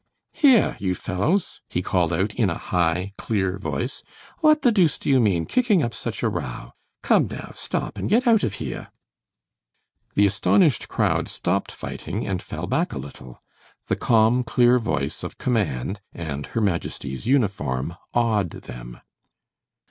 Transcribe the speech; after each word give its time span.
"Here, 0.33 0.77
you 0.79 0.95
fellows," 0.95 1.61
he 1.69 1.83
called 1.83 2.11
out, 2.11 2.33
in 2.33 2.49
a 2.49 2.57
high, 2.57 3.13
clear 3.19 3.59
voice, 3.59 4.01
"what 4.39 4.63
the 4.63 4.71
deuce 4.71 4.97
do 4.97 5.07
you 5.09 5.19
mean, 5.19 5.45
kicking 5.45 5.83
up 5.83 5.93
such 5.93 6.23
a 6.23 6.27
row? 6.27 6.71
Come 7.03 7.27
now, 7.27 7.51
stop, 7.53 7.99
and 7.99 8.09
get 8.09 8.25
out 8.25 8.43
of 8.43 8.55
here." 8.55 8.87
The 10.15 10.25
astonished 10.25 10.89
crowd 10.89 11.27
stopped 11.27 11.71
fighting 11.71 12.25
and 12.25 12.41
fell 12.41 12.65
back 12.65 12.93
a 12.93 12.97
little. 12.97 13.43
The 13.89 13.95
calm, 13.95 14.43
clear 14.43 14.79
voice 14.79 15.21
of 15.21 15.37
command 15.37 16.01
and 16.11 16.47
her 16.47 16.61
majesty's 16.61 17.27
uniform 17.27 17.95
awed 18.11 18.49
them. 18.49 19.01